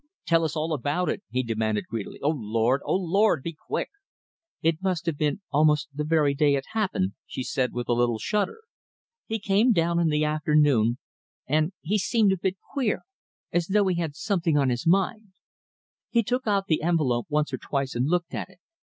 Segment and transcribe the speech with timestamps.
[0.25, 2.19] "Tell us all about it," he demanded greedily.
[2.23, 2.81] "Oh, Lord!
[2.85, 3.43] Oh, Lord!
[3.43, 3.89] Be quick!"
[4.63, 8.17] "It must have been almost the very day it happened," she said, with a little
[8.17, 8.61] shudder.
[9.27, 10.97] "He came down in the afternoon
[11.45, 13.03] and he seemed a bit queer,
[13.53, 15.33] as though he had something on his mind.
[16.09, 18.57] He took out the envelope once or twice and looked at it.